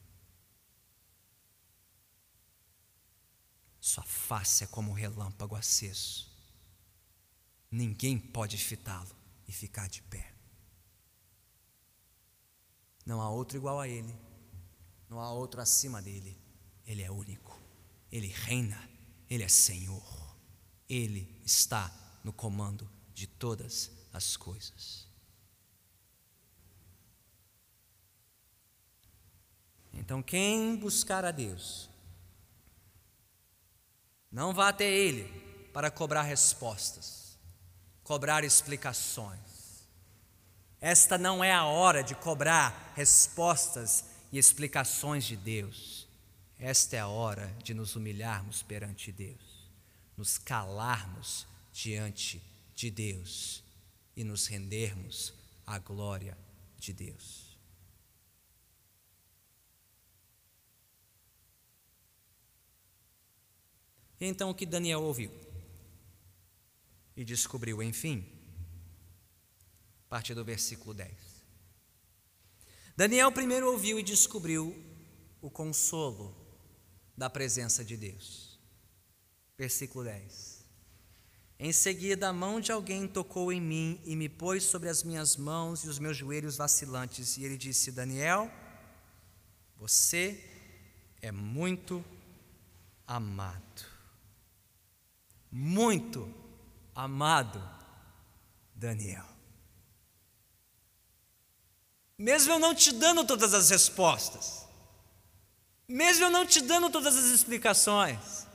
[3.82, 6.32] Sua face é como um relâmpago aceso.
[7.72, 9.16] Ninguém pode fitá-lo
[9.48, 10.33] e ficar de pé.
[13.06, 14.16] Não há outro igual a ele,
[15.10, 16.40] não há outro acima dele.
[16.86, 17.60] Ele é único,
[18.12, 18.90] ele reina,
[19.30, 20.04] ele é Senhor.
[20.90, 21.92] Ele está
[22.24, 25.08] no comando de todas as coisas.
[29.94, 31.90] Então, quem buscar a Deus,
[34.32, 35.24] não vá até Ele
[35.72, 37.38] para cobrar respostas,
[38.04, 39.53] cobrar explicações.
[40.86, 46.08] Esta não é a hora de cobrar respostas e explicações de Deus.
[46.60, 49.54] Esta é a hora de nos humilharmos perante Deus
[50.18, 52.42] nos calarmos diante
[52.76, 53.64] de Deus
[54.16, 55.34] e nos rendermos
[55.66, 56.38] à glória
[56.78, 57.58] de Deus.
[64.20, 65.32] Então o que Daniel ouviu
[67.16, 68.26] e descobriu, enfim,
[70.14, 71.12] partir do versículo 10.
[72.96, 74.72] Daniel primeiro ouviu e descobriu
[75.42, 76.38] o consolo
[77.18, 78.60] da presença de Deus.
[79.58, 80.66] Versículo 10.
[81.58, 85.36] Em seguida, a mão de alguém tocou em mim e me pôs sobre as minhas
[85.36, 87.36] mãos e os meus joelhos vacilantes.
[87.38, 88.52] E ele disse: Daniel,
[89.78, 90.48] você
[91.24, 92.06] é muito
[93.08, 93.84] amado.
[95.50, 96.32] Muito
[96.94, 97.60] amado,
[98.76, 99.33] Daniel.
[102.18, 104.68] Mesmo eu não te dando todas as respostas,
[105.88, 108.48] mesmo eu não te dando todas as explicações,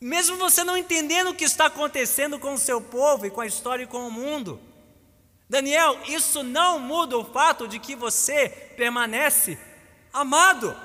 [0.00, 3.46] mesmo você não entendendo o que está acontecendo com o seu povo e com a
[3.46, 4.60] história e com o mundo.
[5.48, 9.58] Daniel, isso não muda o fato de que você permanece
[10.12, 10.76] amado,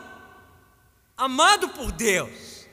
[1.15, 2.67] amado por Deus.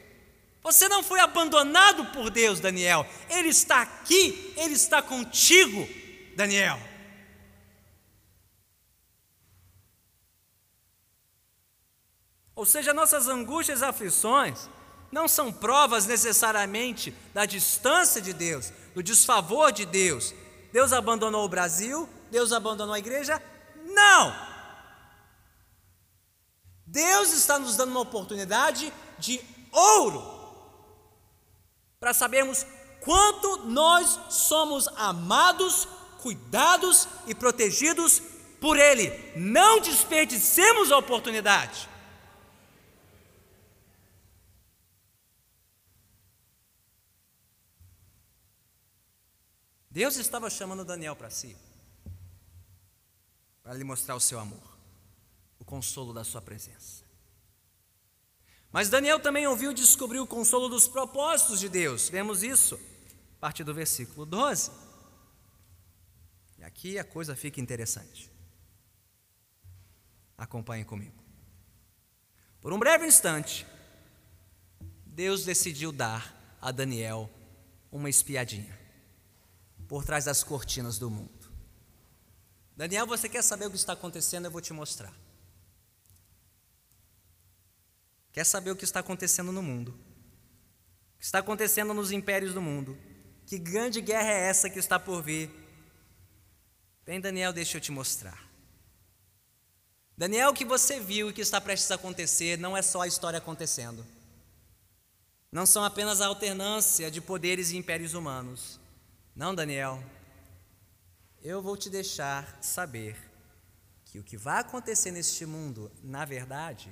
[0.63, 3.07] Você não foi abandonado por Deus, Daniel.
[3.31, 5.89] Ele está aqui, ele está contigo,
[6.35, 6.79] Daniel.
[12.57, 14.71] Ou seja, nossas angústias e aflições
[15.13, 20.35] não são provas necessariamente da distância de Deus, do desfavor de Deus.
[20.73, 23.43] Deus abandonou o Brasil, Deus abandonou a igreja?
[23.85, 24.35] Não!
[26.87, 29.39] Deus está nos dando uma oportunidade de
[29.71, 30.35] ouro
[32.01, 32.65] para sabermos
[33.01, 35.87] quanto nós somos amados,
[36.23, 38.23] cuidados e protegidos
[38.61, 39.13] por Ele.
[39.37, 41.96] Não desperdicemos a oportunidade.
[49.97, 51.57] Deus estava chamando Daniel para si,
[53.63, 54.77] para lhe mostrar o seu amor,
[55.59, 57.03] o consolo da sua presença.
[58.71, 62.11] Mas Daniel também ouviu e descobriu o consolo dos propósitos de Deus.
[62.11, 62.75] Vemos isso
[63.39, 64.71] a partir do versículo 12.
[66.59, 68.31] E aqui a coisa fica interessante.
[70.37, 71.25] Acompanhe comigo.
[72.61, 73.67] Por um breve instante,
[75.07, 77.31] Deus decidiu dar a Daniel
[77.91, 78.85] uma espiadinha
[79.89, 81.53] por trás das cortinas do mundo.
[82.77, 84.45] Daniel, você quer saber o que está acontecendo?
[84.47, 85.15] Eu vou te mostrar.
[88.33, 89.93] Quer saber o que está acontecendo no mundo?
[91.15, 92.99] O que está acontecendo nos impérios do mundo?
[93.47, 95.51] Que grande guerra é essa que está por vir?
[97.07, 98.47] Bem, Daniel, deixa eu te mostrar.
[100.19, 103.07] Daniel, o que você viu e que está prestes a acontecer não é só a
[103.07, 104.05] história acontecendo.
[105.51, 108.79] não são apenas a alternância de poderes e impérios humanos.
[109.37, 110.03] Não, Daniel.
[111.43, 113.15] Eu vou te deixar saber
[114.07, 116.91] que o que vai acontecer neste mundo, na verdade,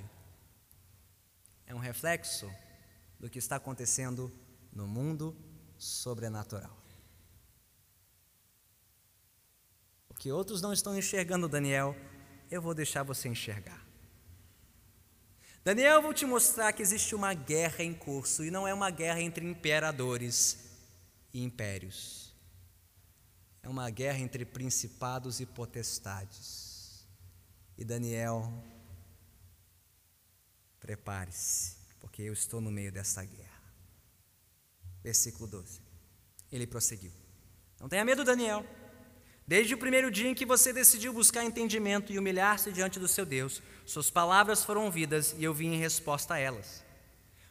[1.65, 2.47] é um reflexo
[3.19, 4.31] do que está acontecendo
[4.71, 5.35] no mundo
[5.75, 6.77] sobrenatural.
[10.07, 11.95] O que outros não estão enxergando, Daniel,
[12.51, 13.83] eu vou deixar você enxergar.
[15.63, 18.91] Daniel, eu vou te mostrar que existe uma guerra em curso e não é uma
[18.91, 20.59] guerra entre imperadores
[21.33, 22.24] e impérios.
[23.65, 27.03] É uma guerra entre principados e potestades.
[27.75, 28.53] E Daniel,
[30.79, 33.63] prepare-se, porque eu estou no meio dessa guerra.
[35.03, 35.81] Versículo 12.
[36.51, 37.11] Ele prosseguiu:
[37.79, 38.63] Não tenha medo, Daniel.
[39.47, 43.25] Desde o primeiro dia em que você decidiu buscar entendimento e humilhar-se diante do seu
[43.25, 46.83] Deus, suas palavras foram ouvidas e eu vim em resposta a elas.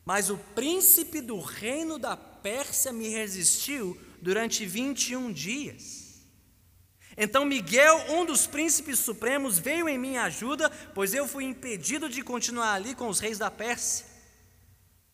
[0.04, 6.03] Mas o príncipe do reino da Pérsia me resistiu durante 21 dias.
[7.16, 12.22] Então Miguel, um dos príncipes supremos, veio em minha ajuda, pois eu fui impedido de
[12.22, 14.06] continuar ali com os reis da Pérsia.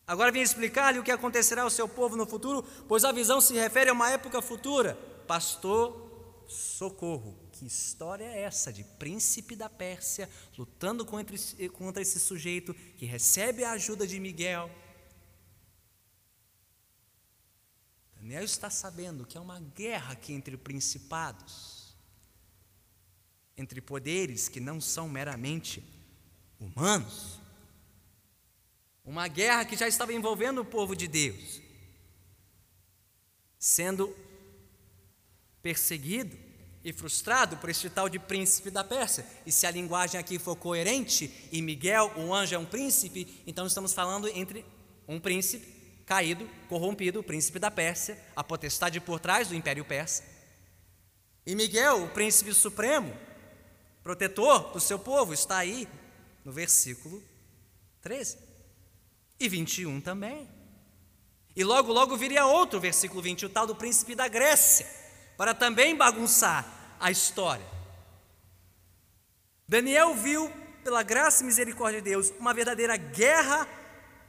[0.07, 3.53] Agora vim explicar-lhe o que acontecerá ao seu povo no futuro, pois a visão se
[3.53, 4.95] refere a uma época futura.
[5.27, 6.11] Pastor
[6.51, 7.37] socorro.
[7.53, 13.05] Que história é essa de príncipe da Pérsia lutando contra esse, contra esse sujeito que
[13.05, 14.69] recebe a ajuda de Miguel?
[18.15, 21.70] Daniel está sabendo que é uma guerra aqui entre principados,
[23.57, 25.83] entre poderes que não são meramente
[26.59, 27.39] humanos.
[29.03, 31.61] Uma guerra que já estava envolvendo o povo de Deus,
[33.57, 34.15] sendo
[35.61, 36.37] perseguido
[36.83, 39.25] e frustrado por este tal de príncipe da Pérsia.
[39.45, 43.65] E se a linguagem aqui for coerente e Miguel, o anjo, é um príncipe, então
[43.67, 44.65] estamos falando entre
[45.07, 45.65] um príncipe
[46.05, 50.23] caído, corrompido, o príncipe da Pérsia, a potestade por trás do império persa.
[51.45, 53.15] E Miguel, o príncipe supremo,
[54.03, 55.87] protetor do seu povo, está aí
[56.43, 57.23] no versículo
[58.01, 58.37] 13.
[59.39, 60.49] E 21 também.
[61.55, 65.01] E logo, logo viria outro versículo 20, o tal do príncipe da Grécia
[65.41, 66.63] para também bagunçar
[66.99, 67.65] a história.
[69.67, 70.51] Daniel viu,
[70.83, 73.67] pela graça e misericórdia de Deus, uma verdadeira guerra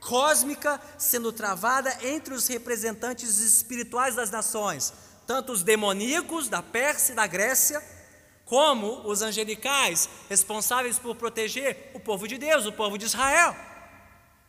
[0.00, 4.92] cósmica sendo travada entre os representantes espirituais das nações,
[5.26, 7.82] tanto os demoníacos da Pérsia e da Grécia,
[8.44, 13.56] como os angelicais, responsáveis por proteger o povo de Deus, o povo de Israel.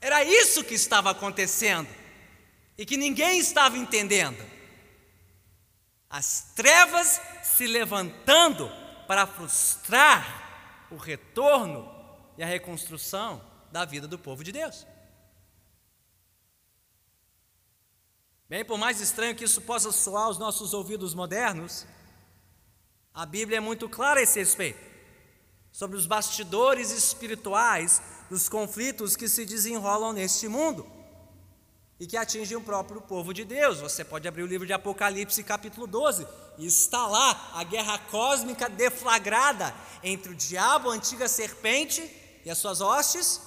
[0.01, 1.89] Era isso que estava acontecendo
[2.77, 4.43] e que ninguém estava entendendo
[6.10, 8.69] as trevas se levantando
[9.08, 11.89] para frustrar o retorno
[12.38, 14.86] e a reconstrução da vida do povo de Deus.
[18.47, 21.88] Bem, por mais estranho que isso possa soar aos nossos ouvidos modernos,
[23.13, 24.80] a Bíblia é muito clara a esse respeito,
[25.71, 30.89] sobre os bastidores espirituais dos conflitos que se desenrolam neste mundo
[31.99, 33.80] e que atingem o próprio povo de Deus.
[33.80, 38.67] Você pode abrir o livro de Apocalipse, capítulo 12, e está lá a guerra cósmica
[38.67, 39.73] deflagrada
[40.04, 42.02] entre o diabo, a antiga serpente
[42.43, 43.39] e as suas hostes,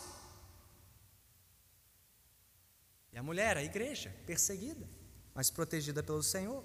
[3.12, 4.88] e a mulher, a igreja, perseguida,
[5.35, 6.64] mas protegida pelo Senhor.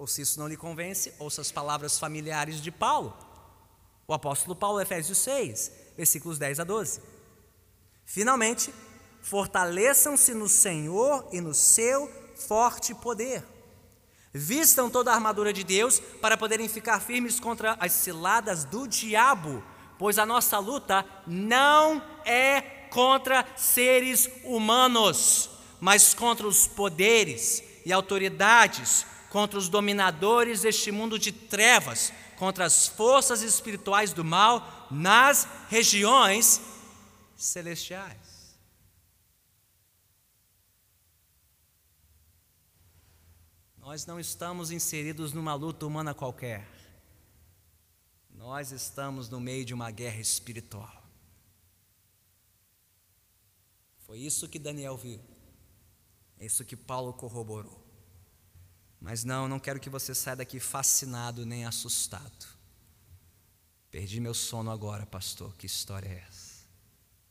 [0.00, 3.14] Ou se isso não lhe convence, ouça as palavras familiares de Paulo.
[4.08, 7.02] O apóstolo Paulo, Efésios 6, versículos 10 a 12.
[8.06, 8.72] Finalmente,
[9.20, 13.44] fortaleçam-se no Senhor e no seu forte poder.
[14.32, 19.62] Vistam toda a armadura de Deus para poderem ficar firmes contra as ciladas do diabo,
[19.98, 29.04] pois a nossa luta não é contra seres humanos, mas contra os poderes e autoridades,
[29.30, 36.60] contra os dominadores deste mundo de trevas, contra as forças espirituais do mal nas regiões
[37.36, 38.58] celestiais.
[43.78, 46.68] Nós não estamos inseridos numa luta humana qualquer.
[48.30, 51.02] Nós estamos no meio de uma guerra espiritual.
[54.06, 55.20] Foi isso que Daniel viu.
[56.38, 57.79] É isso que Paulo corroborou.
[59.00, 62.46] Mas não, não quero que você saia daqui fascinado nem assustado.
[63.90, 65.56] Perdi meu sono agora, pastor.
[65.56, 66.64] Que história é essa?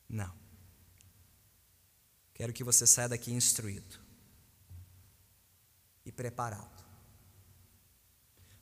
[0.09, 0.33] Não.
[2.33, 3.99] Quero que você saia daqui instruído
[6.05, 6.83] e preparado.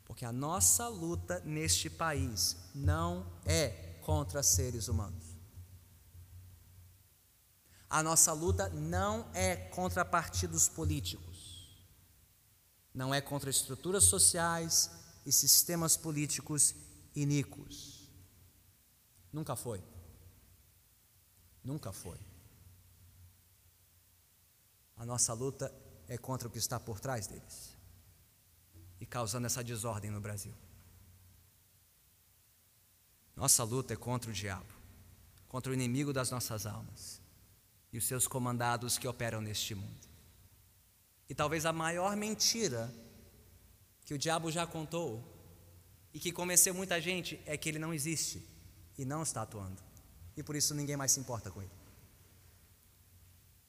[0.04, 5.38] Porque a nossa luta neste país não é contra seres humanos.
[7.90, 11.37] A nossa luta não é contra partidos políticos,
[12.98, 14.90] não é contra estruturas sociais
[15.24, 16.74] e sistemas políticos
[17.16, 18.10] iníquos.
[19.32, 19.84] Nunca foi.
[21.64, 22.18] Nunca foi.
[24.96, 25.72] A nossa luta
[26.08, 27.78] é contra o que está por trás deles
[29.00, 30.56] e causando essa desordem no Brasil.
[33.36, 34.74] Nossa luta é contra o diabo,
[35.48, 37.22] contra o inimigo das nossas almas
[37.94, 40.07] e os seus comandados que operam neste mundo.
[41.30, 42.94] E talvez a maior mentira
[44.06, 45.24] que o diabo já contou
[46.14, 48.42] e que convenceu muita gente é que ele não existe
[48.98, 49.82] e não está atuando.
[50.36, 51.72] E por isso ninguém mais se importa com ele.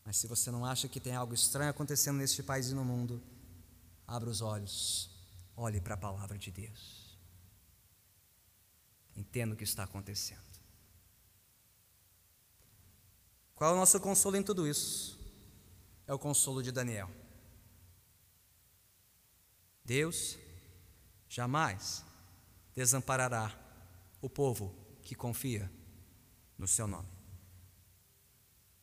[0.05, 3.23] Mas se você não acha que tem algo estranho acontecendo neste país e no mundo,
[4.07, 5.11] abra os olhos,
[5.57, 7.19] olhe para a palavra de Deus.
[9.17, 10.41] Entenda o que está acontecendo.
[13.55, 15.19] Qual é o nosso consolo em tudo isso?
[16.07, 17.11] É o consolo de Daniel.
[19.89, 20.37] Deus
[21.31, 22.05] jamais
[22.75, 23.59] desamparará
[24.21, 25.73] o povo que confia
[26.59, 27.09] no seu nome.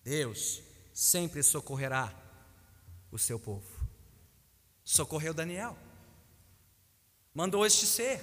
[0.03, 2.11] Deus sempre socorrerá
[3.11, 3.87] o seu povo.
[4.83, 5.77] Socorreu Daniel,
[7.35, 8.19] mandou este ser,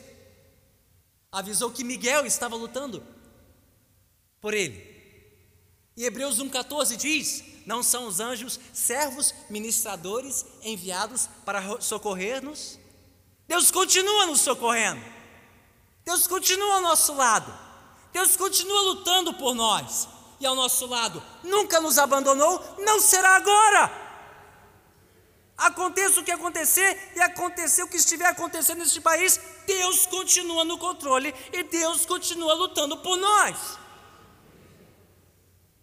[1.31, 3.07] avisou que Miguel estava lutando
[4.41, 4.91] por ele.
[5.97, 12.79] E Hebreus 1,14 diz: Não são os anjos servos ministradores enviados para socorrer-nos?
[13.47, 15.03] Deus continua nos socorrendo,
[16.05, 17.53] Deus continua ao nosso lado,
[18.13, 20.09] Deus continua lutando por nós
[20.41, 24.03] e ao nosso lado, nunca nos abandonou, não será agora.
[25.57, 30.79] Aconteça o que acontecer e acontecer o que estiver acontecendo neste país, Deus continua no
[30.79, 33.82] controle e Deus continua lutando por nós.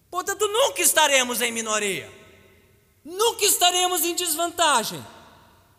[0.09, 2.11] Portanto, nunca estaremos em minoria,
[3.03, 5.05] nunca estaremos em desvantagem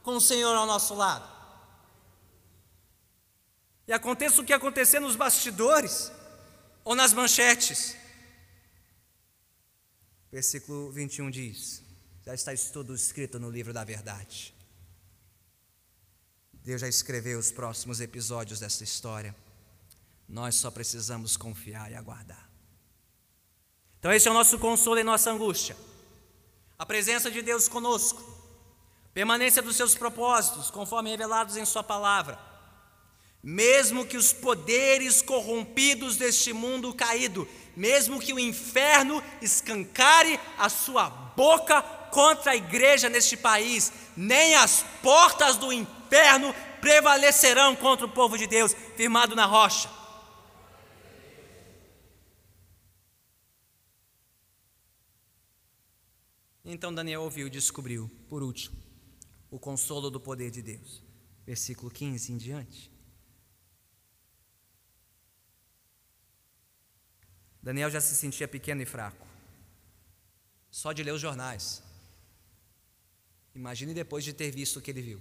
[0.03, 1.28] com o Senhor ao nosso lado.
[3.89, 6.12] E aconteça o que acontecer nos bastidores
[6.85, 7.97] ou nas manchetes,
[10.31, 11.83] Versículo 21 diz:
[12.24, 14.55] Já está isso tudo escrito no livro da verdade.
[16.53, 19.35] Deus já escreveu os próximos episódios dessa história.
[20.28, 22.49] Nós só precisamos confiar e aguardar.
[24.01, 25.76] Então, esse é o nosso consolo e nossa angústia.
[26.76, 28.20] A presença de Deus conosco,
[29.14, 32.36] permanência dos seus propósitos, conforme revelados em Sua palavra.
[33.40, 37.46] Mesmo que os poderes corrompidos deste mundo caído
[37.76, 41.80] mesmo que o inferno escancare a sua boca
[42.11, 48.46] contra a igreja neste país, nem as portas do inferno prevalecerão contra o povo de
[48.46, 49.88] Deus, firmado na rocha.
[56.73, 58.77] Então Daniel ouviu e descobriu, por último,
[59.51, 61.03] o consolo do poder de Deus.
[61.45, 62.89] Versículo 15 em diante.
[67.61, 69.27] Daniel já se sentia pequeno e fraco,
[70.71, 71.83] só de ler os jornais.
[73.53, 75.21] Imagine depois de ter visto o que ele viu.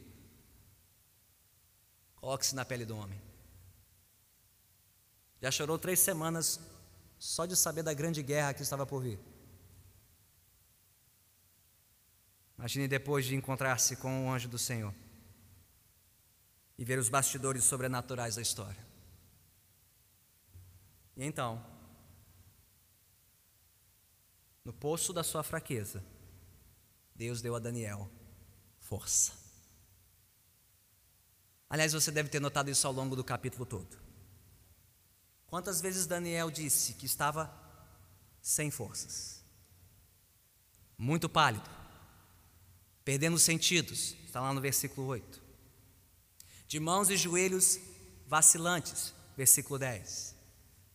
[2.18, 3.20] Coloque-se na pele do homem.
[5.42, 6.60] Já chorou três semanas
[7.18, 9.20] só de saber da grande guerra que estava por vir.
[12.60, 14.94] Imagine depois de encontrar-se com o anjo do Senhor
[16.78, 18.86] e ver os bastidores sobrenaturais da história.
[21.16, 21.66] E então,
[24.66, 26.04] no poço da sua fraqueza,
[27.16, 28.12] Deus deu a Daniel
[28.78, 29.32] força.
[31.70, 33.98] Aliás, você deve ter notado isso ao longo do capítulo todo.
[35.48, 37.50] Quantas vezes Daniel disse que estava
[38.42, 39.46] sem forças,
[40.98, 41.79] muito pálido,
[43.04, 45.42] perdendo os sentidos, está lá no versículo 8.
[46.68, 47.80] De mãos e joelhos
[48.28, 50.36] vacilantes, versículo 10.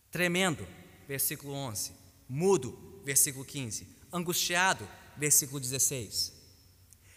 [0.09, 0.65] Tremendo,
[1.07, 1.91] versículo 11.
[2.29, 3.87] Mudo, versículo 15.
[4.11, 4.87] Angustiado,
[5.17, 6.33] versículo 16.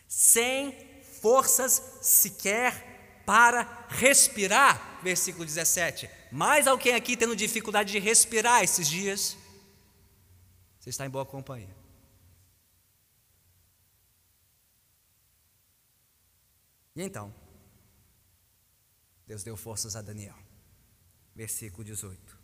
[0.08, 0.74] Sem
[1.20, 6.10] forças sequer para respirar, versículo 17.
[6.32, 9.36] Mais alguém aqui tendo dificuldade de respirar esses dias?
[10.80, 11.77] Você está em boa companhia.
[16.94, 17.34] E então,
[19.26, 20.36] Deus deu forças a Daniel.
[21.34, 22.38] Versículo 18.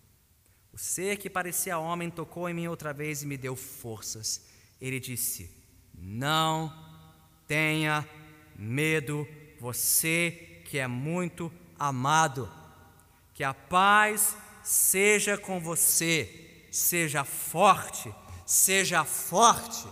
[0.72, 4.44] O ser que parecia homem tocou em mim outra vez e me deu forças.
[4.80, 5.50] Ele disse:
[5.94, 6.72] Não
[7.46, 8.08] tenha
[8.56, 9.26] medo,
[9.58, 12.50] você que é muito amado.
[13.32, 18.14] Que a paz seja com você, seja forte,
[18.44, 19.86] seja forte.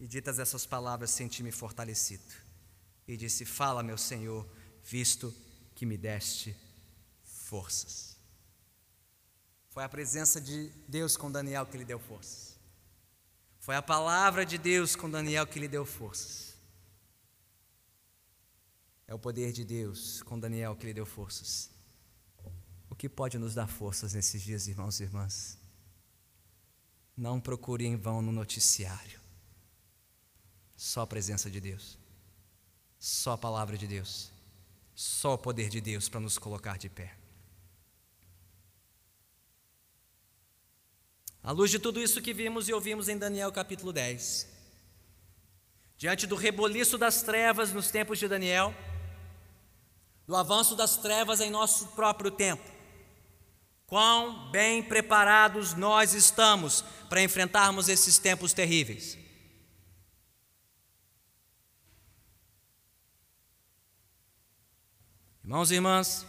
[0.00, 2.32] E ditas essas palavras, senti-me fortalecido.
[3.06, 4.48] E disse: Fala, meu Senhor,
[4.84, 5.34] visto
[5.74, 6.56] que me deste
[7.22, 8.16] forças.
[9.70, 12.58] Foi a presença de Deus com Daniel que lhe deu forças.
[13.58, 16.56] Foi a palavra de Deus com Daniel que lhe deu forças.
[19.06, 21.70] É o poder de Deus com Daniel que lhe deu forças.
[22.90, 25.58] O que pode nos dar forças nesses dias, irmãos e irmãs?
[27.16, 29.17] Não procure em vão no noticiário.
[30.78, 31.98] Só a presença de Deus.
[33.00, 34.30] Só a palavra de Deus.
[34.94, 37.16] Só o poder de Deus para nos colocar de pé.
[41.42, 44.48] À luz de tudo isso que vimos e ouvimos em Daniel capítulo 10,
[45.96, 48.72] diante do reboliço das trevas nos tempos de Daniel,
[50.26, 52.70] do avanço das trevas em nosso próprio tempo,
[53.86, 59.18] quão bem preparados nós estamos para enfrentarmos esses tempos terríveis.
[65.48, 66.26] Irmãos e irmãs,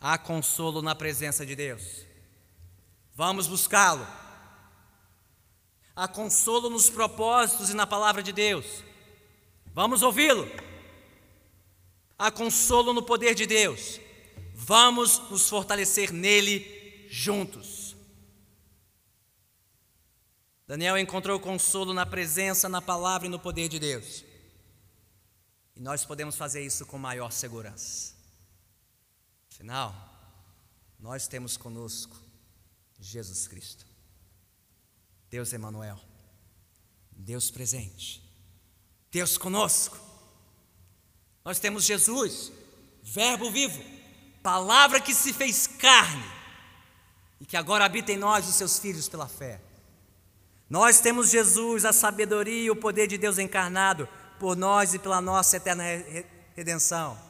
[0.00, 2.04] há consolo na presença de Deus.
[3.14, 4.04] Vamos buscá-lo.
[5.94, 8.82] Há consolo nos propósitos e na palavra de Deus.
[9.66, 10.44] Vamos ouvi-lo.
[12.18, 14.00] Há consolo no poder de Deus.
[14.52, 17.94] Vamos nos fortalecer nele juntos.
[20.66, 24.24] Daniel encontrou consolo na presença, na palavra e no poder de Deus.
[25.76, 28.15] E nós podemos fazer isso com maior segurança.
[29.56, 29.94] Afinal,
[31.00, 32.14] nós temos conosco
[33.00, 33.86] Jesus Cristo,
[35.30, 35.98] Deus Emanuel,
[37.10, 38.22] Deus presente,
[39.10, 39.98] Deus conosco.
[41.42, 42.52] Nós temos Jesus,
[43.02, 43.82] Verbo vivo,
[44.42, 46.30] palavra que se fez carne
[47.40, 49.58] e que agora habita em nós, os seus filhos, pela fé.
[50.68, 54.06] Nós temos Jesus, a sabedoria e o poder de Deus encarnado
[54.38, 55.82] por nós e pela nossa eterna
[56.54, 57.25] redenção.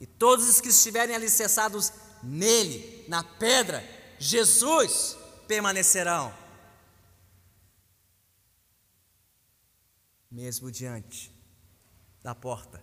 [0.00, 1.92] E todos os que estiverem alicerçados
[2.22, 3.82] nele, na pedra,
[4.18, 6.32] Jesus, permanecerão.
[10.30, 11.32] Mesmo diante
[12.22, 12.82] da porta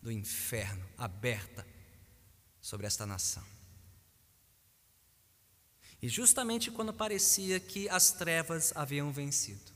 [0.00, 1.66] do inferno aberta
[2.60, 3.44] sobre esta nação.
[6.02, 9.70] E justamente quando parecia que as trevas haviam vencido,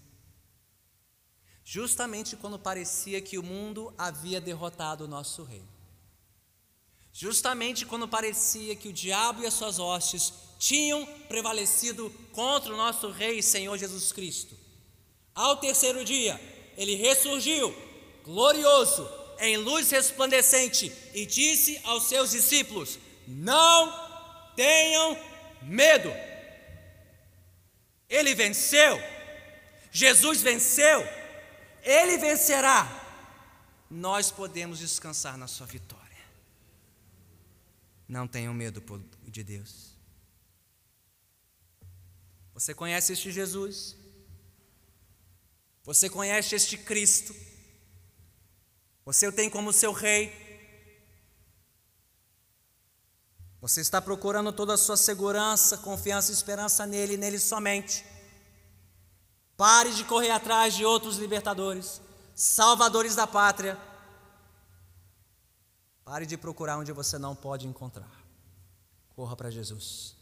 [1.63, 5.63] justamente quando parecia que o mundo havia derrotado o nosso rei,
[7.17, 13.09] Justamente quando parecia que o diabo e as suas hostes tinham prevalecido contra o nosso
[13.09, 14.57] Rei e Senhor Jesus Cristo.
[15.33, 16.41] Ao terceiro dia,
[16.77, 17.73] ele ressurgiu,
[18.25, 19.09] glorioso,
[19.39, 22.99] em luz resplandecente, e disse aos seus discípulos:
[23.29, 25.17] Não tenham
[25.63, 26.13] medo.
[28.09, 29.01] Ele venceu,
[29.93, 31.07] Jesus venceu,
[31.85, 33.03] ele vencerá.
[33.89, 36.04] Nós podemos descansar na sua vitória.
[38.09, 38.83] Não tenham medo
[39.25, 39.95] de Deus.
[42.53, 43.97] Você conhece este Jesus?
[45.83, 47.35] Você conhece este Cristo?
[49.05, 50.33] Você o tem como seu rei?
[53.61, 58.05] Você está procurando toda a sua segurança, confiança e esperança nele, nele somente.
[59.57, 62.01] Pare de correr atrás de outros libertadores,
[62.35, 63.79] salvadores da pátria
[66.05, 68.25] Pare de procurar onde você não pode encontrar.
[69.17, 70.17] Corra para Jesus.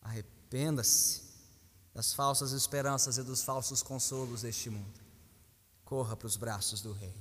[0.00, 1.22] Arrependa-se
[1.94, 5.00] das falsas esperanças e dos falsos consolos deste mundo.
[5.84, 7.14] Corra para os braços do Rei.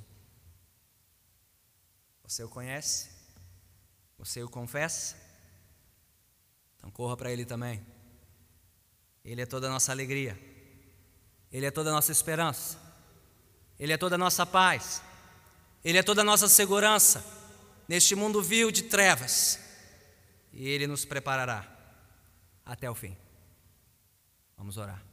[2.23, 3.09] Você o conhece?
[4.17, 5.15] Você o confessa?
[6.77, 7.85] Então corra para Ele também.
[9.23, 10.39] Ele é toda a nossa alegria.
[11.51, 12.79] Ele é toda a nossa esperança.
[13.77, 15.01] Ele é toda a nossa paz.
[15.83, 17.25] Ele é toda a nossa segurança
[17.87, 19.59] neste mundo vil de trevas.
[20.51, 21.67] E Ele nos preparará
[22.65, 23.15] até o fim.
[24.57, 25.03] Vamos orar.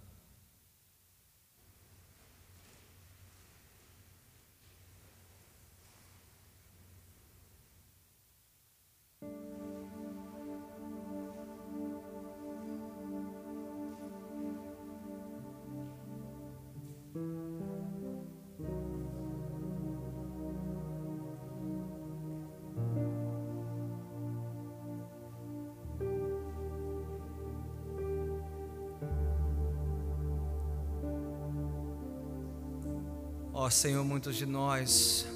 [33.61, 35.27] Ó oh, Senhor, muitos de nós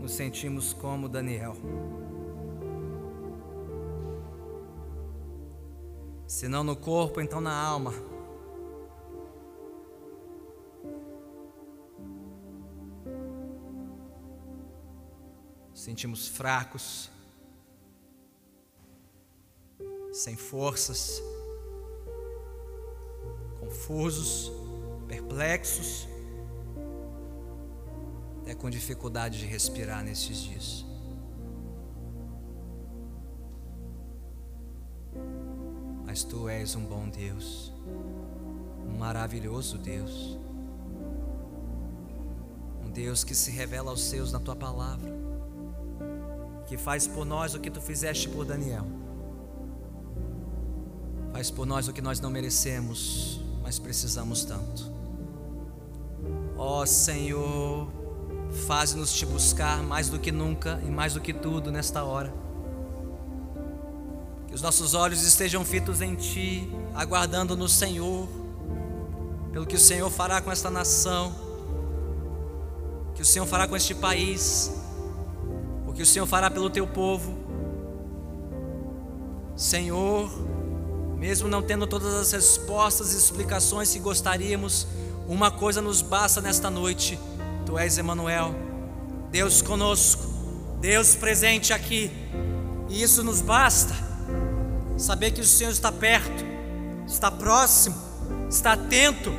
[0.00, 1.54] nos sentimos como Daniel.
[6.26, 7.94] Se não no corpo, então na alma.
[15.72, 17.08] Sentimos fracos,
[20.12, 21.22] sem forças,
[23.60, 24.50] confusos,
[25.06, 26.08] perplexos,
[28.42, 30.84] até com dificuldade de respirar nesses dias.
[36.04, 37.72] Mas tu és um bom Deus,
[38.86, 40.36] um maravilhoso Deus,
[42.84, 45.10] um Deus que se revela aos seus na tua palavra,
[46.66, 48.84] que faz por nós o que tu fizeste por Daniel,
[51.32, 54.90] faz por nós o que nós não merecemos, mas precisamos tanto.
[56.56, 58.01] Ó oh, Senhor,
[58.52, 62.32] faz-nos te buscar mais do que nunca e mais do que tudo nesta hora.
[64.46, 68.28] Que os nossos olhos estejam fitos em Ti, aguardando no Senhor,
[69.52, 71.34] pelo que o Senhor fará com esta nação,
[73.14, 74.72] que o Senhor fará com este país,
[75.86, 77.34] o que o Senhor fará pelo Teu povo.
[79.56, 80.30] Senhor,
[81.18, 84.86] mesmo não tendo todas as respostas e explicações que gostaríamos,
[85.28, 87.18] uma coisa nos basta nesta noite:
[87.72, 88.54] Tu és Emanuel,
[89.30, 90.22] Deus conosco,
[90.78, 92.10] Deus presente aqui,
[92.90, 93.94] e isso nos basta
[94.98, 96.44] saber que o Senhor está perto,
[97.06, 97.96] está próximo,
[98.50, 99.32] está atento,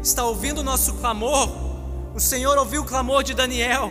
[0.00, 1.50] está ouvindo o nosso clamor.
[2.14, 3.90] O Senhor ouviu o clamor de Daniel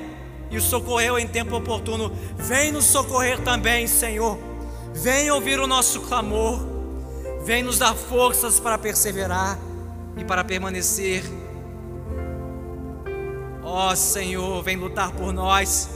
[0.50, 2.10] e o socorreu em tempo oportuno.
[2.38, 4.40] Vem nos socorrer também, Senhor.
[4.94, 6.58] Vem ouvir o nosso clamor.
[7.44, 9.60] Vem nos dar forças para perseverar
[10.16, 11.39] e para permanecer.
[13.72, 15.90] Ó oh, Senhor, vem lutar por nós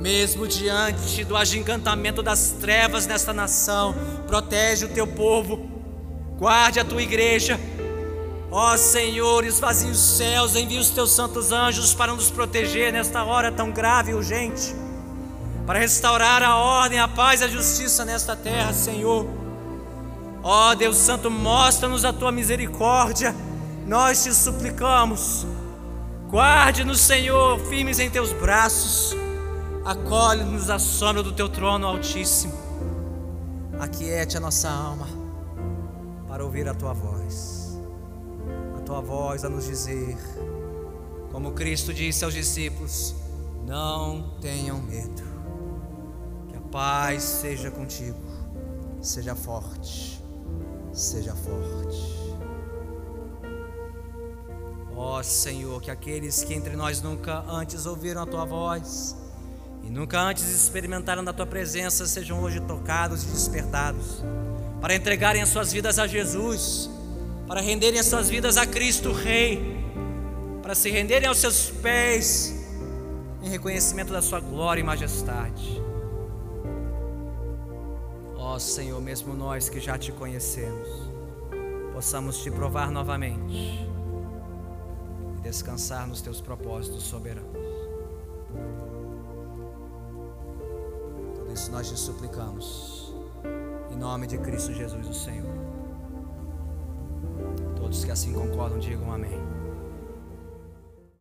[0.00, 3.92] mesmo diante do agigantamento das trevas nesta nação,
[4.28, 5.68] protege o teu povo,
[6.38, 7.58] guarde a tua igreja.
[8.48, 13.50] Ó Senhor, esvazie os céus, envia os teus santos anjos para nos proteger nesta hora
[13.50, 14.72] tão grave e urgente,
[15.66, 19.26] para restaurar a ordem, a paz e a justiça nesta terra, Senhor.
[20.42, 23.34] Ó Deus Santo, mostra-nos a tua misericórdia,
[23.84, 25.44] nós te suplicamos.
[26.28, 29.16] Guarde-nos, Senhor, firmes em teus braços
[29.86, 32.54] Acolhe-nos à sombra do teu trono altíssimo.
[33.78, 35.06] Aquiete a nossa alma
[36.26, 37.78] para ouvir a tua voz.
[38.76, 40.18] A tua voz a nos dizer,
[41.30, 43.14] como Cristo disse aos discípulos:
[43.64, 45.22] Não tenham medo.
[46.48, 48.18] Que a paz seja contigo.
[49.00, 50.20] Seja forte.
[50.92, 52.15] Seja forte.
[54.96, 59.14] Ó Senhor, que aqueles que entre nós nunca antes ouviram a tua voz,
[59.84, 64.24] e nunca antes experimentaram da tua presença sejam hoje tocados e despertados,
[64.80, 66.88] para entregarem as suas vidas a Jesus,
[67.46, 69.76] para renderem as suas vidas a Cristo Rei,
[70.62, 72.54] para se renderem aos seus pés
[73.42, 75.82] em reconhecimento da sua glória e majestade.
[78.34, 80.88] Ó oh, Senhor, mesmo nós que já te conhecemos,
[81.92, 83.85] possamos te provar novamente
[85.46, 87.56] descansar nos teus propósitos soberanos.
[91.52, 93.14] isso nós te suplicamos.
[93.90, 95.48] Em nome de Cristo Jesus, o Senhor.
[97.76, 99.45] Todos que assim concordam, digam amém.